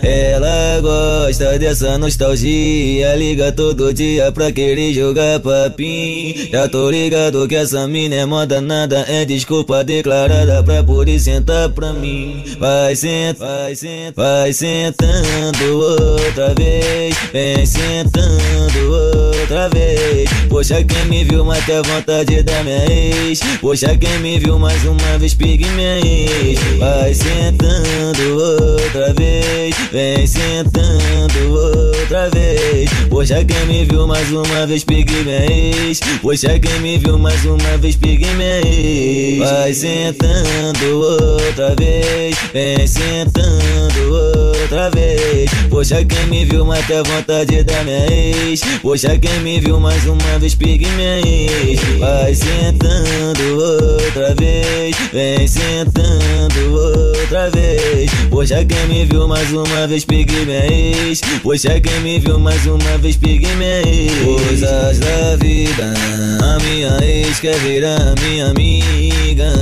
Ela 0.03 0.81
gosta 0.81 1.59
dessa 1.59 1.99
nostalgia, 1.99 3.17
liga 3.17 3.53
todo 3.53 3.93
dia 3.93 4.33
pra 4.33 4.51
querer 4.51 4.95
jogar 4.95 5.41
papim. 5.41 6.49
Já 6.51 6.69
tô 6.69 6.91
ligado 6.91 7.47
que 7.47 7.57
essa 7.57 7.87
mina 7.87 8.15
é 8.15 8.25
moda, 8.25 8.61
nada 8.61 9.05
é 9.09 9.25
desculpa 9.27 9.85
declarada 9.85 10.63
pra 10.63 10.83
poder 10.83 11.19
sentar 11.19 11.69
pra 11.71 11.93
mim. 11.93 12.30
Vai 12.59 12.95
sentar, 12.95 13.71
vai 14.15 14.53
sentando 14.53 15.79
outra 15.79 16.55
vez, 16.55 17.15
vem 17.33 17.65
sentando 17.65 18.93
outra 18.93 19.69
vez. 19.69 20.29
Poxa, 20.49 20.83
quem 20.85 21.05
me 21.07 21.25
viu 21.25 21.45
mate 21.45 21.73
a 21.73 21.83
vontade 21.83 22.43
da 22.43 22.63
minha 22.63 22.85
ex. 22.91 23.41
Poxa, 23.61 23.97
quem 23.97 24.19
me 24.19 24.39
viu 24.39 24.59
mais 24.59 24.85
uma 24.85 25.19
vez, 25.19 25.35
pegue 25.35 25.67
minha 25.71 25.99
ex. 25.99 26.59
Vai 26.79 27.15
sentando 27.15 28.37
outra 28.37 29.13
vez, 29.15 29.75
vem 29.91 30.27
sentando 30.27 31.53
outra 31.53 31.80
vez. 32.11 32.91
Poxa, 33.09 33.45
quem 33.45 33.67
me 33.67 33.85
viu 33.85 34.07
mais 34.07 34.31
uma 34.33 34.67
vez, 34.67 34.83
pegue 34.83 35.15
minha 35.23 35.47
ex. 35.47 36.01
Poxa, 36.21 36.59
quem 36.59 36.81
me 36.81 36.99
viu 36.99 37.19
mais 37.19 37.45
uma 37.45 37.79
vez, 37.79 37.97
pegue 37.97 38.27
minha 38.27 38.61
ex. 38.67 39.39
Vai 39.39 39.73
sentando 39.73 41.01
outra 41.01 41.75
vez, 41.77 42.37
vem 42.53 42.87
sentando 42.87 44.51
outra 44.61 44.91
vez. 44.91 45.51
Poxa, 45.71 46.05
quem 46.05 46.27
me 46.27 46.45
viu 46.45 46.65
mate 46.65 46.93
a 46.93 47.03
vontade 47.03 47.63
da 47.63 47.85
minha 47.85 48.07
ex. 48.13 48.61
Poxa, 48.83 49.17
quem 49.19 49.41
me 49.41 49.61
viu 49.61 49.79
mais 49.79 50.05
uma 50.07 50.39
vez, 50.39 50.55
pegue 50.55 50.87
minha 50.87 51.21
ex. 51.21 51.81
Vai 51.99 52.35
sentando 52.35 53.57
outra 53.57 54.35
vez, 54.35 54.97
vem 55.13 55.47
sentando 55.47 56.75
outra 56.75 57.51
vez. 57.51 58.11
Poxa, 58.31 58.65
quem 58.65 58.87
me 58.89 59.05
viu 59.05 59.29
mais 59.29 59.53
uma 59.53 59.87
vez, 59.87 60.05
pegue 60.05 60.45
minha 60.45 60.67
ex. 60.67 61.21
Poxa, 61.43 61.81
quem 61.81 62.00
me 62.01 62.19
viu 62.19 62.39
mais 62.39 62.67
uma 62.67 62.99
vez, 62.99 63.17
pegue 63.17 63.47
minha 63.57 63.83
ex. 63.83 64.13
Coisas 64.25 64.99
da 64.99 65.37
vida, 65.37 65.95
a 66.43 66.59
minha 66.63 66.99
ex 67.05 67.41
quer 67.41 67.59
virar 67.59 68.15
minha 68.23 68.47
amiga. 68.47 69.53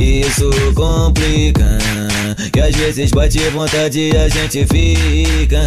Isso 0.00 0.50
complica. 0.74 1.78
Que 2.52 2.60
às 2.60 2.74
vezes 2.74 3.10
bate 3.10 3.38
vontade 3.50 4.10
e 4.12 4.16
a 4.16 4.28
gente 4.28 4.66
fica. 4.66 5.60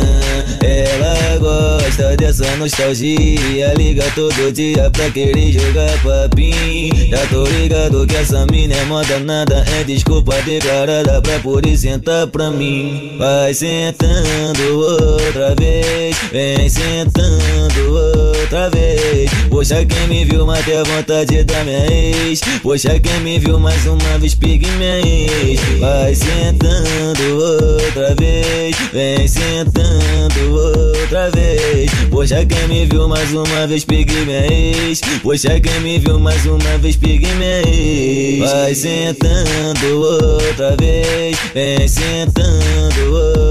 Ela 0.62 1.38
gosta 1.40 2.16
dessa 2.16 2.56
nostalgia. 2.58 3.74
Liga 3.76 4.04
todo 4.16 4.52
dia 4.52 4.90
pra 4.92 5.10
querer 5.12 5.52
jogar 5.52 5.92
papim. 6.02 6.92
Já 7.10 7.26
tô 7.28 7.44
ligado 7.44 8.06
que 8.06 8.16
essa 8.16 8.46
mina 8.52 8.76
é 8.76 8.86
moda, 8.86 9.20
nada 9.20 9.66
é 9.80 9.84
desculpa 9.84 10.36
declarada 10.44 11.22
pra 11.22 11.40
poder 11.40 11.78
sentar 11.78 12.28
pra 12.28 12.52
mim. 12.52 13.16
Vai 13.18 13.54
sentando 13.54 14.80
outra 14.80 15.56
vez, 15.56 16.07
vem 16.32 16.70
sentando 16.70 18.38
outra 18.48 18.70
vez. 18.70 19.30
Poxa, 19.50 19.86
quem 19.86 20.08
me 20.08 20.26
viu 20.26 20.46
mate 20.46 20.74
a 20.74 20.84
vontade 20.84 21.44
da 21.44 21.64
minha 21.64 21.86
ex. 21.92 22.42
Poxa, 22.62 23.00
quem 23.00 23.20
me 23.22 23.40
viu 23.40 23.60
mais 23.60 23.86
uma 23.86 24.18
vez 24.20 24.36
pigmeios. 24.36 25.60
Vai 25.80 26.14
sentando 26.16 27.38
outra 27.40 28.16
vez, 28.16 28.76
vem 28.94 29.28
sentando 29.28 30.54
outra 30.54 31.30
vez. 31.32 31.92
Poxa, 32.10 32.46
quem 32.46 32.68
me 32.68 32.86
viu 32.86 33.08
mais 33.08 33.32
uma 33.34 33.68
vez, 33.68 33.84
peguei 33.84 34.26
minha 34.26 34.46
ex. 34.52 35.02
Poxa, 35.24 35.60
quem 35.60 35.80
me 35.82 36.00
viu 36.00 36.20
mais 36.20 36.46
uma 36.46 36.78
vez, 36.78 36.96
peguei 36.96 37.34
minha 37.36 37.62
ex. 37.68 38.52
Vai 38.52 38.76
sentando 38.76 40.02
outra 40.02 40.76
vez, 40.78 41.38
vem 41.54 41.88
sentando 41.88 43.14
outra 43.14 43.38
vez. 43.40 43.47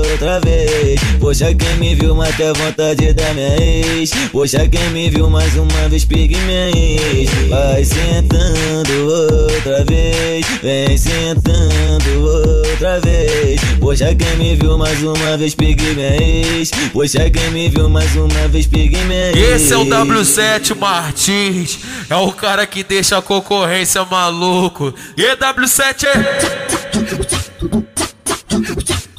Poxa, 1.21 1.55
quem 1.55 1.77
me 1.77 1.95
viu 1.95 2.15
mata 2.15 2.51
a 2.51 2.53
vontade 2.55 3.13
da 3.13 3.35
minha 3.35 3.55
ex. 3.61 4.11
Poxa, 4.33 4.67
quem 4.67 4.89
me 4.91 5.11
viu 5.11 5.29
mais 5.29 5.55
uma 5.57 5.89
vez, 5.91 6.05
peguei 6.07 6.41
minha 6.41 6.71
ex. 6.71 7.31
Vai 7.49 7.85
sentando 7.85 9.09
outra 9.11 9.85
vez, 9.85 10.47
vem 10.63 10.97
sentando 10.97 12.23
outra 12.23 12.99
vez. 13.01 13.61
Poxa, 13.79 14.15
quem 14.15 14.37
me 14.37 14.57
viu 14.57 14.79
mais 14.79 15.03
uma 15.03 15.37
vez, 15.37 15.55
peguei 15.55 15.95
minha 15.95 16.17
ex. 16.17 16.71
Poxa, 16.93 17.29
quem 17.29 17.51
me 17.51 17.69
viu 17.69 17.91
mais 17.91 18.17
uma 18.17 18.49
vez, 18.49 18.67
peguei 18.67 19.05
minha 19.05 19.33
ex. 19.33 19.63
Esse 19.63 19.75
é 19.75 19.77
o 19.77 19.85
W7 19.85 20.77
Martins, 20.77 21.79
é 22.09 22.17
o 22.17 22.33
cara 22.33 22.67
que 22.67 22.83
deixa 22.83 23.19
a 23.19 23.23
concorrência 23.23 24.03
maluco. 24.05 24.95
E 25.17 25.37
W7 25.37 26.05
é. 26.07 27.46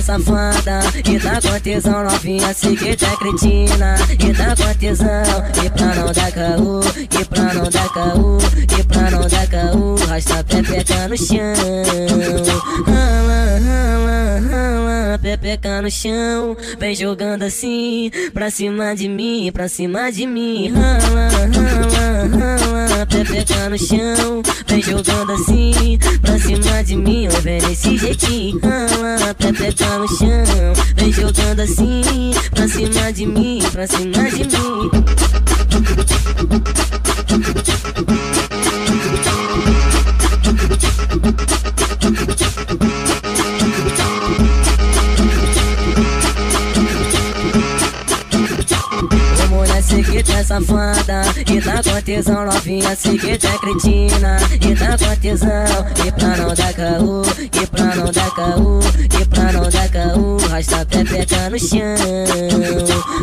se 0.00 0.02
que 0.02 0.02
safada 0.02 0.80
E 1.04 1.18
tá 1.18 1.40
com 1.40 1.60
tesão 1.60 2.04
novinha, 2.04 2.54
se 2.54 2.76
que 2.76 2.96
tá 2.96 3.16
cretina. 3.16 3.94
E 4.12 4.34
tá 4.34 4.56
com 4.56 4.78
tesão 4.78 5.06
E 5.64 5.70
pra 5.70 5.94
não 5.94 6.12
dar 6.12 6.32
caô 6.32 6.80
E 6.96 7.24
pra 7.24 7.54
não 7.54 7.70
dar 7.70 7.88
caô 7.92 8.38
E 8.78 8.84
pra 8.84 9.10
não 9.10 9.28
dar 9.28 9.46
caô 9.46 9.94
Rasta 10.08 10.44
pepeca 10.44 11.08
no 11.08 11.16
chão. 11.16 11.54
Rala, 12.86 13.58
rala, 13.60 14.40
rala 14.50 15.18
Pepeca 15.18 15.82
no 15.82 15.90
chão. 15.90 16.56
Vem 16.78 16.94
jogando 16.94 17.42
assim 17.42 18.10
Pra 18.32 18.50
cima 18.50 18.94
de 18.94 19.08
mim, 19.08 19.50
pra 19.52 19.68
cima 19.68 20.10
de 20.10 20.26
mim. 20.26 20.72
Rala, 20.72 21.28
rala, 21.30 22.66
rala 22.88 23.06
Pepeca 23.06 23.68
no 23.68 23.78
chão. 23.78 24.42
Vem 24.66 24.82
jogando 24.82 25.32
assim 25.32 25.98
Pra 26.22 26.38
cima 26.38 26.82
de 26.84 26.96
mim, 26.96 27.28
ó, 27.28 27.40
vem 27.40 27.60
desse 27.60 27.96
jeitinho. 27.96 28.60
Rala, 28.60 29.34
pepeca 29.34 29.89
no 29.98 30.08
chão 30.08 30.72
Vem 30.96 31.12
jogando 31.12 31.60
assim 31.60 32.32
Pra 32.50 32.68
cima 32.68 33.12
de 33.12 33.26
mim, 33.26 33.60
pra 33.72 33.86
cima 33.86 34.30
de 34.30 34.44
mim 34.44 34.90
E 51.52 51.60
tá 51.60 51.82
com 51.82 52.00
tesão 52.02 52.44
novinha, 52.44 52.94
se 52.94 53.18
que 53.18 53.36
tá 53.36 53.58
cretina. 53.58 54.36
E 54.52 54.74
tá 54.76 54.96
com 54.96 55.16
tesão 55.20 55.48
E 56.06 56.12
pra 56.12 56.36
não 56.36 56.54
dar 56.54 56.72
caô 56.72 57.22
E 57.52 57.66
pra 57.66 57.96
não 57.96 58.12
dar 58.12 58.30
caô 58.30 58.80
E 59.20 59.24
pra 59.26 59.52
não 59.52 59.68
dar 59.68 59.88
caô 59.88 60.39
Rasta 60.50 60.84
pepeca 60.84 61.48
no 61.48 61.58
chão. 61.60 61.78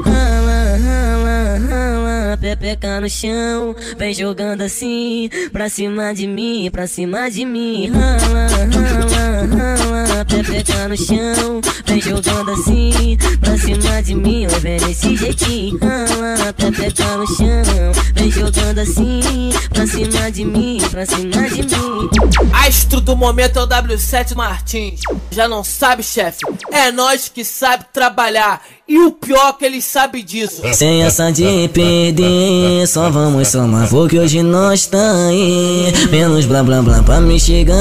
Rala, 0.05 0.77
rala, 0.77 1.59
rala 1.59 2.37
Pepeca 2.37 3.01
no 3.01 3.09
chão. 3.09 3.75
Vem 3.97 4.13
jogando 4.13 4.61
assim 4.61 5.29
Pra 5.51 5.67
cima 5.67 6.13
de 6.13 6.25
mim, 6.25 6.69
pra 6.71 6.87
cima 6.87 7.29
de 7.29 7.43
mim. 7.43 7.91
Rala, 7.91 8.47
rala, 8.71 9.75
rala 9.75 10.25
Pepeca 10.25 10.87
no 10.87 10.95
chão. 10.95 11.59
Vem 11.85 12.01
jogando 12.01 12.51
assim 12.51 13.17
Pra 13.41 13.57
cima 13.57 14.01
de 14.01 14.15
mim, 14.15 14.47
vem 14.61 14.77
desse 14.79 15.17
jeitinho. 15.17 15.79
Rala, 15.79 16.53
pepeca 16.53 17.17
no 17.17 17.27
chão. 17.27 17.91
Vem 18.15 18.31
jogando 18.31 18.79
assim 18.79 19.51
Pra 19.73 19.85
cima 19.85 20.31
de 20.31 20.45
mim, 20.45 20.77
pra 20.89 21.05
cima 21.05 21.49
de 21.49 21.61
mim. 21.63 22.09
Astro 22.53 22.99
do 23.01 23.15
momento 23.15 23.59
é 23.59 23.63
o 23.63 23.67
W7 23.67 24.35
Martins. 24.35 25.01
Já 25.31 25.47
não 25.47 25.63
sabe, 25.63 26.03
chefe? 26.03 26.39
É 26.71 26.91
nós 26.91 27.16
que 27.25 27.43
sabe 27.43 27.85
trabalhar. 27.91 28.61
E 28.89 28.97
o 28.99 29.11
pior 29.11 29.57
que 29.57 29.65
eles 29.65 29.83
sabem 29.83 30.23
disso. 30.23 30.61
Sem 30.71 31.03
essa 31.03 31.29
de 31.29 31.67
perder, 31.73 32.87
só 32.87 33.09
vamos 33.09 33.49
somar, 33.49 33.89
porque 33.89 34.17
hoje 34.17 34.41
nós 34.41 34.85
tá 34.85 35.27
aí. 35.27 35.91
Menos 36.09 36.45
blá 36.45 36.63
blá 36.63 36.81
blá 36.81 37.03
pra 37.03 37.19
me 37.19 37.37
chegar 37.37 37.75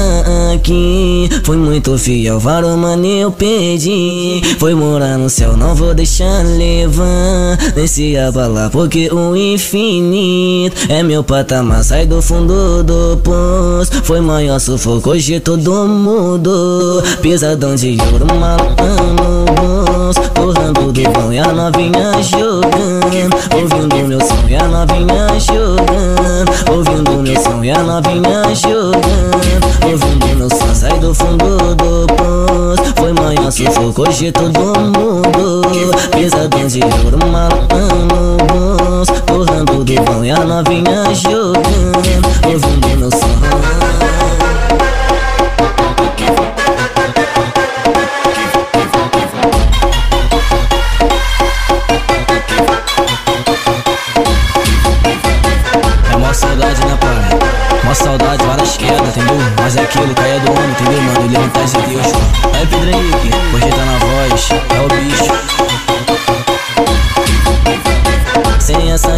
aqui. 0.53 1.29
Fui 1.45 1.55
muito 1.55 1.97
fiel, 1.97 2.41
vários 2.41 2.75
mano 2.75 3.05
eu 3.05 3.31
perdi. 3.31 4.41
Foi 4.59 4.75
morar 4.75 5.17
no 5.17 5.29
céu, 5.29 5.55
não 5.55 5.73
vou 5.73 5.93
deixar 5.93 6.43
levar. 6.43 7.55
Desci 7.73 8.17
a 8.17 8.29
bala, 8.29 8.69
porque 8.69 9.09
o 9.09 9.33
infinito 9.33 10.75
é 10.89 11.01
meu 11.03 11.23
patamar. 11.23 11.85
Sai 11.85 12.05
do 12.05 12.21
fundo 12.21 12.83
do 12.83 13.15
poço. 13.23 14.03
Foi 14.03 14.19
maior 14.19 14.59
sufoco, 14.59 15.11
hoje 15.11 15.39
todo 15.39 15.87
mundo. 15.87 17.01
Pisadão 17.21 17.75
de 17.75 17.97
ouro, 18.11 18.25
maluco 18.25 19.76
no 20.07 20.13
bolso. 20.13 20.21
Torrando 20.31 20.91
do 20.91 21.03
bom 21.11 21.31
e 21.31 21.39
a 21.39 21.51
novinha 21.51 22.21
jogando. 22.21 23.35
Ouvindo 23.55 24.07
meu 24.07 24.21
som 24.21 24.47
e 24.47 24.55
a 24.55 24.67
novinha 24.67 25.39
jogando. 25.39 26.71
Ouvindo 26.71 27.23
meu 27.23 27.41
som 27.41 27.63
e 27.63 27.71
a 27.71 27.83
novinha 27.83 28.55
jogando. 28.55 29.67
Ouvindo 29.85 30.37
meu 30.37 30.49
som, 30.49 30.73
sai 30.73 30.99
do 30.99 31.13
fundo 31.13 31.75
do 31.75 32.07
poço. 32.15 32.93
Foi 32.97 33.13
maior 33.13 33.51
sufoco, 33.51 34.07
hoje 34.07 34.31
todo 34.31 34.59
mundo. 34.59 35.61
Pisadão 36.11 36.67
de 36.67 36.79
ouro, 37.03 37.19
maluco 37.31 37.75
no 37.75 38.37
bolso. 38.45 39.13
Torrando 39.25 39.83
do 39.83 40.01
bom 40.03 40.23
e 40.23 40.31
a 40.31 40.43
novinha 40.43 41.13
jogando. 41.13 41.36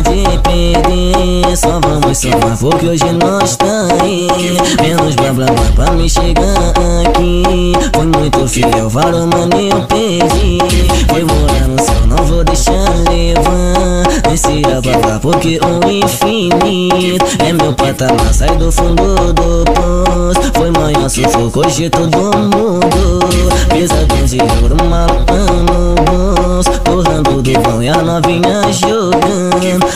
De 0.01 0.39
perder, 0.39 1.57
só 1.57 1.79
vamos 1.81 2.17
somar, 2.17 2.57
porque 2.57 2.87
hoje 2.87 3.11
nós 3.21 3.57
tá 3.57 3.87
aí. 4.01 4.27
Menos 4.81 5.15
blá 5.15 5.33
blá 5.33 5.45
blá 5.45 5.71
pra 5.75 5.91
me 5.91 6.09
chegar 6.09 6.73
aqui. 7.05 7.73
Foi 7.93 8.05
muito 8.05 8.47
fiel, 8.47 8.89
vários 8.89 9.25
mano 9.25 9.55
eu 9.55 9.81
perdi. 9.87 10.57
Foi 11.09 11.23
morar 11.23 11.67
no 11.67 11.83
céu, 11.83 12.07
não 12.07 12.25
vou 12.25 12.43
deixar 12.43 12.73
levar. 13.09 13.99
Desci 14.29 14.61
a 14.65 14.79
bala, 14.81 15.19
porque 15.19 15.59
o 15.59 15.89
infinito 15.89 17.25
é 17.45 17.51
meu 17.51 17.73
patamar. 17.73 18.33
Sai 18.33 18.55
do 18.57 18.71
fundo 18.71 19.33
do 19.33 19.65
poço. 19.65 20.51
Foi 20.55 20.71
maior 20.71 21.09
sufoco, 21.09 21.65
hoje 21.65 21.89
todo 21.89 22.37
mundo. 22.37 23.19
Pesadão 23.69 24.25
de 24.25 24.37
ouro, 24.39 24.77
maluco 24.89 25.33
no 25.33 25.95
bolso. 26.05 26.71
Torrando 26.83 27.41
do 27.41 27.59
bom 27.59 27.81
e 27.81 27.89
a 27.89 27.97
novinha 27.97 28.71
jogando. 28.71 29.48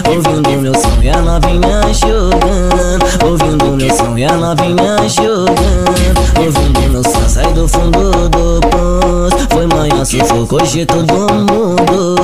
Ouvindo 0.08 0.50
meu 0.62 0.74
som 0.74 1.02
e 1.02 1.10
a 1.10 1.22
novinha 1.22 1.82
jogando. 1.94 3.26
Ouvindo 3.26 3.66
meu 3.78 3.96
som 3.96 4.18
e 4.18 4.26
a 4.26 4.34
novinha 4.34 4.98
jogando. 5.08 6.14
Ouvindo 6.40 6.92
meu 6.92 7.04
som, 7.04 7.28
sai 7.28 7.52
do 7.54 7.68
fundo 7.68 8.30
do 8.30 8.60
poço. 8.70 9.48
Foi 9.52 9.68
maior 9.68 10.06
sufoco, 10.06 10.62
hoje 10.62 10.86
todo 10.86 11.14
mundo. 11.14 12.16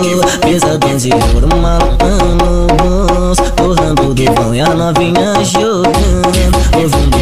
Pesadão 0.41 0.97
de 0.97 1.11
ouro, 1.11 1.47
maluco 1.61 2.05
no. 2.37 3.35
Torrando 3.55 4.13
do 4.13 4.31
bom 4.33 4.53
e 4.53 4.61
a 4.61 4.69
novinha 4.73 5.33
jogando. 5.43 6.59
Ouvindo 6.75 7.18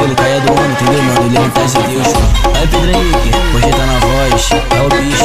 Mas 0.00 0.08
é 0.08 0.12
aquilo, 0.12 0.16
caia 0.16 0.40
do 0.40 0.52
homem, 0.52 0.72
entendeu, 0.72 1.02
mano? 1.02 1.26
Ele 1.26 1.38
não 1.38 1.50
faz 1.50 1.72
de 1.72 1.82
Deus. 1.82 2.06
Aí, 2.56 2.68
Pedro 2.68 2.90
Henrique, 2.90 3.30
hoje 3.54 3.70
tá 3.70 3.86
na 3.86 3.98
voz, 3.98 4.50
é 4.50 4.80
o 4.82 4.88
bicho. 4.88 5.24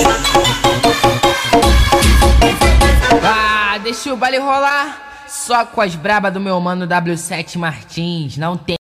Ah, 3.24 3.78
deixa 3.82 4.14
o 4.14 4.18
baile 4.18 4.38
rolar. 4.38 5.24
Só 5.28 5.66
com 5.66 5.82
as 5.82 5.96
brabas 5.96 6.34
do 6.34 6.42
meu 6.42 6.60
mano 6.60 6.86
W7 6.88 7.58
Martins. 7.58 8.38
Não 8.38 8.58
tem. 8.58 8.76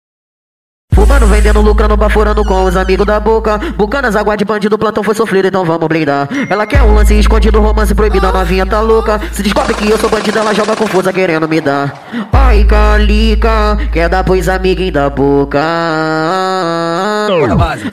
Fumando, 1.15 1.33
vendendo, 1.33 1.61
lucrando, 1.61 1.95
baforando 1.95 2.43
com 2.43 2.65
os 2.65 2.75
amigos 2.75 3.05
da 3.05 3.21
boca. 3.21 3.57
Bucanas, 3.77 4.17
água 4.17 4.35
de 4.35 4.43
bandido, 4.43 4.77
plantão 4.77 5.01
foi 5.01 5.15
sofrido, 5.15 5.47
então 5.47 5.63
vamos 5.63 5.87
blindar. 5.87 6.27
Ela 6.49 6.67
quer 6.67 6.83
um 6.83 6.93
lance 6.93 7.17
escondido, 7.17 7.61
romance 7.61 7.95
proibido, 7.95 8.27
a 8.27 8.33
novinha 8.33 8.65
tá 8.65 8.81
louca. 8.81 9.21
Se 9.31 9.41
descobre 9.41 9.73
que 9.75 9.89
eu 9.89 9.97
sou 9.97 10.09
bandido, 10.09 10.39
ela 10.39 10.53
joga 10.53 10.75
confusa 10.75 11.13
querendo 11.13 11.47
me 11.47 11.61
dar. 11.61 11.93
Ai, 12.33 12.65
calica, 12.65 13.77
quer 13.93 14.09
dar 14.09 14.25
pros 14.25 14.49
amiguinhos 14.49 14.91
da 14.91 15.09
boca. 15.09 15.61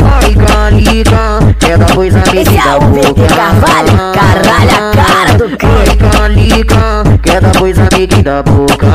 Ai, 0.04 0.34
calica, 0.34 1.54
quer 1.60 1.78
dar 1.78 1.86
pros 1.92 2.16
amiguinhos 2.16 2.64
da 2.64 2.78
boca. 2.80 3.34
Carvalho, 3.36 3.92
caralho, 4.12 4.72
a 4.72 4.90
cara 4.96 5.38
do 5.38 5.44
Ai, 5.44 6.10
calica, 6.10 7.04
quer 7.22 7.40
dar 7.40 7.52
pros 7.52 7.78
amiguinhos 7.78 8.24
da 8.24 8.42
boca. 8.42 8.86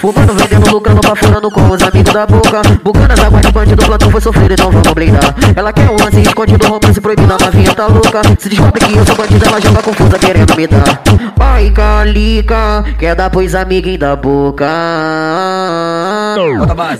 Fumando, 0.00 0.32
vendendo, 0.32 0.70
lucrando, 0.70 1.00
baforando 1.02 1.50
com 1.50 1.60
os 1.68 1.82
amigos 1.82 1.99
da 2.02 2.26
boca. 2.26 2.62
Bucanas, 2.82 3.20
água 3.20 3.40
de 3.40 3.52
bandido, 3.52 3.84
plantão 3.84 4.10
foi 4.10 4.20
sofrido, 4.20 4.52
então 4.52 4.70
vamos 4.70 4.92
blindar. 4.92 5.34
Ela 5.54 5.72
quer 5.72 5.90
um 5.90 5.96
lance 5.96 6.20
escondido, 6.20 6.66
romance 6.66 7.00
proibido, 7.00 7.32
a 7.32 7.38
novinha 7.44 7.74
tá 7.74 7.86
louca. 7.86 8.22
Se 8.38 8.48
descobre 8.48 8.84
que 8.84 8.96
eu 8.96 9.06
sou 9.06 9.14
bandido, 9.16 9.46
ela 9.46 9.60
joga 9.60 9.82
confusa 9.82 10.18
querendo 10.18 10.56
me 10.56 10.66
dar. 10.66 11.02
Ai, 11.38 11.70
calica, 11.70 12.84
quer 12.98 13.14
dar 13.14 13.30
pros 13.30 13.54
amiguinhos 13.54 13.98
da 13.98 14.16
boca. 14.16 14.66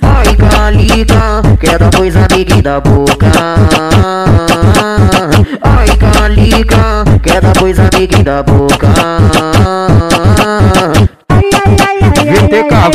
Ai, 0.01 0.35
calica, 0.49 1.41
quer 1.59 1.79
dar 1.79 1.89
pros 1.89 2.15
amiguinhos 2.15 2.61
da 2.61 2.79
boca. 2.79 3.27
Ai, 5.61 5.87
calica, 5.97 7.03
quer 7.21 7.41
dar 7.41 7.53
pros 7.53 7.79
amiguinhos 7.79 8.23
da 8.23 8.43
boca. 8.43 9.50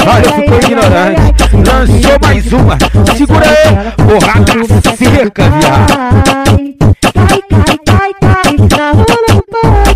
VT 0.07 0.12
Carvalho 0.12 0.33
ficou 0.35 0.59
ignorante. 0.59 1.21
Lançou 1.53 2.19
mais 2.23 2.53
uma. 2.53 2.79
Segura 3.16 3.45
aí, 3.45 3.66
porrada 3.97 4.53
seca, 4.97 5.45
viado. 5.51 5.95
Cai, 7.14 7.42
cai, 7.51 7.79
cai, 7.85 8.12
cai, 8.21 8.53
na 8.79 8.92
rola 8.92 9.29
do 9.35 9.42
pai, 9.51 9.90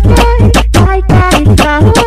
cai, 0.73 1.01
cai, 1.01 1.43
cai, 1.55 1.55
cai, 1.55 2.01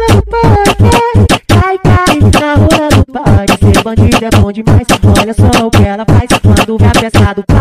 é 4.24 4.30
bom 4.40 4.50
demais, 4.50 4.86
olha 5.20 5.34
só 5.34 5.66
o 5.66 5.70
que 5.70 5.82
ela 5.82 6.04
faz 6.08 6.28
quando 6.42 6.78
vê 6.78 6.86
a 6.86 7.53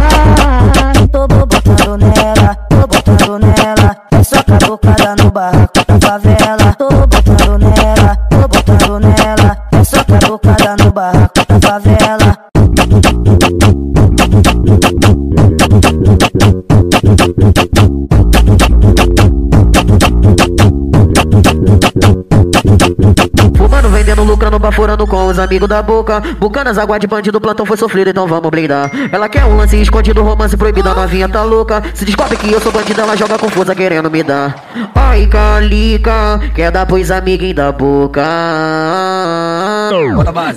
lucrando, 24.43 24.59
baforando 24.59 25.07
com 25.07 25.27
os 25.27 25.39
amigos 25.39 25.69
da 25.69 25.81
boca. 25.81 26.21
Bucanas, 26.37 26.77
água 26.77 26.99
de 26.99 27.07
bandido, 27.07 27.39
plantão 27.39 27.65
foi 27.65 27.77
sofrido, 27.77 28.09
então 28.09 28.27
vamos 28.27 28.49
blindar. 28.49 28.91
Ela 29.11 29.29
quer 29.29 29.45
um 29.45 29.55
lance 29.55 29.81
escondido, 29.81 30.21
romance 30.21 30.57
proibido, 30.57 30.89
a 30.89 30.93
novinha 30.93 31.29
tá 31.29 31.43
louca. 31.43 31.81
Se 31.93 32.03
descobre 32.03 32.35
que 32.35 32.51
eu 32.51 32.59
sou 32.59 32.71
bandido, 32.71 32.99
ela 32.99 33.15
joga 33.15 33.37
confusa 33.37 33.73
querendo 33.73 34.11
me 34.11 34.21
dar. 34.21 34.55
Ai, 34.93 35.27
calica, 35.27 36.39
quer 36.53 36.71
dar 36.71 36.85
pros 36.85 37.09
amiguinhos 37.09 37.55
da 37.55 37.71
boca. 37.71 38.23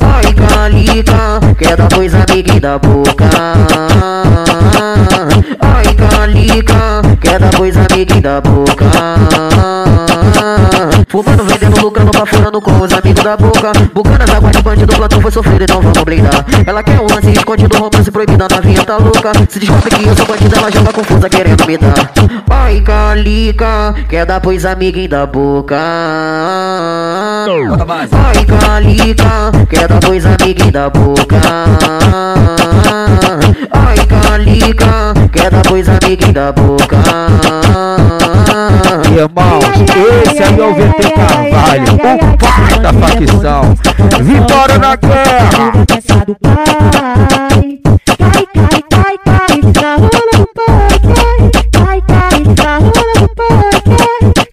Ai, 0.01 0.35
calica, 0.35 1.41
quer 1.57 1.77
dar 1.77 1.89
pros 1.89 2.15
amiguinhos 2.15 2.61
da 2.61 2.79
boca. 2.79 3.25
Ai, 5.61 5.95
calica, 5.95 7.03
quer 7.21 7.39
dar 7.39 7.51
pros 7.51 7.77
amiguinhos 7.77 8.23
da 8.23 8.41
boca. 8.41 10.16
Fumando, 11.09 11.45
vendendo, 11.45 11.81
lucrando, 11.81 12.11
baforando 12.11 12.61
com 12.61 12.81
os 12.81 12.93
amigos 12.93 13.23
da 13.23 13.37
boca. 13.37 13.73
Bucanas, 13.95 14.31
água 14.31 14.51
de 14.51 14.63
bandido, 14.63 14.97
plantão 14.97 15.21
foi 15.21 15.31
sofrido, 15.31 15.63
então 15.63 15.81
vamos 15.81 16.03
blindar. 16.03 16.45
Ela 16.67 16.83
quer 16.83 17.01
um 17.01 17.07
lance 17.07 17.31
escondido, 17.31 17.77
romance 17.77 18.11
proibido, 18.11 18.45
a 18.45 18.49
novinha 18.55 18.85
tá 18.85 18.97
louca. 18.97 19.33
Se 19.49 19.59
descobre 19.59 19.91
que 19.91 20.07
eu 20.07 20.17
sou 20.17 20.27
bandido, 20.27 20.57
ela 20.57 20.71
joga 20.71 20.93
confusa 20.93 21.29
querendo 21.29 21.67
me 21.67 21.79
dar. 21.79 22.13
Ai, 22.51 22.81
calica, 22.81 23.95
quer 24.09 24.27
dar 24.27 24.41
pros 24.41 24.65
amiguinhos 24.65 25.11
da 25.11 25.27
boca. 25.27 25.77
Ai, 28.13 28.45
calica, 28.45 29.53
quer 29.69 29.89
dar 29.89 30.01
pros 30.01 30.27
amiguinhos 30.27 30.73
da 30.73 30.91
boca. 30.91 31.41
Ai, 33.73 33.97
calica, 34.07 35.15
quer 35.33 35.51
dar 35.51 35.63
pros 35.63 35.89
amiguinhos 35.89 36.35
da 36.35 36.53
boca. 36.53 36.97
Irmãos, 39.17 39.65
esse 40.27 40.43
aí 40.43 40.59
é 40.59 40.63
o 40.63 40.75
VT 40.75 41.01
Carvalho, 41.11 41.95
o 41.95 41.99
pai 42.39 42.79
da 42.81 42.93
facção. 42.93 43.63
Vitória 44.23 44.79
na 44.79 44.97
guerra! 44.97 45.73
Cai, 48.17 48.47
cai, 48.55 48.83
cai, 48.91 49.17
cai, 49.25 49.61
na 49.75 49.91
rola 49.97 50.33
do 50.37 50.47
pai, 50.55 50.99
cai, 51.73 52.01
cai, 52.07 52.41
na 52.57 52.79
do 53.19 53.29
pai, 53.35 53.75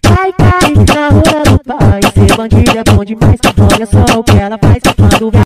cai, 0.02 0.30
cai, 0.38 0.70
na 0.94 1.08
rola 1.08 1.42
do 1.44 1.58
pai. 1.64 2.00
Ser 2.14 2.36
bandido 2.36 2.78
é 2.78 2.84
bom 2.84 3.04
demais, 3.04 3.40
olha 3.74 3.86
só 3.86 4.18
o 4.18 4.24
que 4.24 4.38
ela 4.38 4.58
faz 4.58 4.93